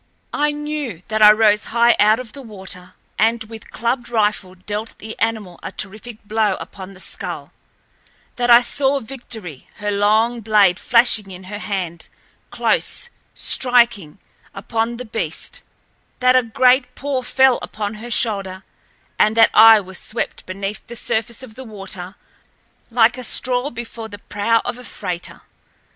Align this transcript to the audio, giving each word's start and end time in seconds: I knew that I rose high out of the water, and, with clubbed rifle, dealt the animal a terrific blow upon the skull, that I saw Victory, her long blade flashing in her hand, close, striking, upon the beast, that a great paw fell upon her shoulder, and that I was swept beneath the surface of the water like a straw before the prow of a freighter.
I 0.33 0.51
knew 0.51 1.03
that 1.09 1.21
I 1.21 1.31
rose 1.31 1.65
high 1.65 1.95
out 1.99 2.17
of 2.19 2.33
the 2.33 2.41
water, 2.41 2.95
and, 3.19 3.43
with 3.43 3.69
clubbed 3.69 4.09
rifle, 4.09 4.55
dealt 4.55 4.97
the 4.97 5.15
animal 5.19 5.59
a 5.61 5.71
terrific 5.71 6.23
blow 6.23 6.55
upon 6.55 6.95
the 6.95 6.99
skull, 6.99 7.53
that 8.37 8.49
I 8.49 8.61
saw 8.61 8.99
Victory, 8.99 9.67
her 9.75 9.91
long 9.91 10.39
blade 10.41 10.79
flashing 10.79 11.29
in 11.29 11.43
her 11.43 11.59
hand, 11.59 12.07
close, 12.49 13.11
striking, 13.35 14.17
upon 14.55 14.97
the 14.97 15.05
beast, 15.05 15.61
that 16.19 16.35
a 16.35 16.41
great 16.41 16.95
paw 16.95 17.21
fell 17.21 17.59
upon 17.61 17.93
her 18.01 18.09
shoulder, 18.09 18.63
and 19.19 19.37
that 19.37 19.51
I 19.53 19.79
was 19.79 19.99
swept 19.99 20.47
beneath 20.47 20.87
the 20.87 20.95
surface 20.95 21.43
of 21.43 21.53
the 21.53 21.63
water 21.63 22.15
like 22.89 23.19
a 23.19 23.23
straw 23.23 23.69
before 23.69 24.09
the 24.09 24.17
prow 24.17 24.63
of 24.65 24.79
a 24.79 24.83
freighter. 24.83 25.41